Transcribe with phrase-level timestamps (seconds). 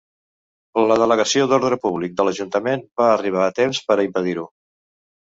[0.91, 4.47] La Delegació d'Ordre Públic de l'Ajuntament va arribar a temps per a impedir-ho.